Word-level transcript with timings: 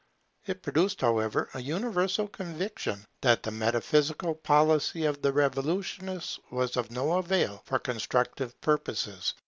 It 0.47 0.63
produced, 0.63 1.01
however, 1.01 1.47
a 1.53 1.61
universal 1.61 2.27
conviction 2.27 3.05
that 3.21 3.43
the 3.43 3.51
metaphysical 3.51 4.33
policy 4.33 5.05
of 5.05 5.21
the 5.21 5.31
revolutionists 5.31 6.39
was 6.49 6.75
of 6.75 6.89
no 6.89 7.19
avail 7.19 7.61
for 7.65 7.77
constructive 7.77 8.59
purposes. 8.61 9.35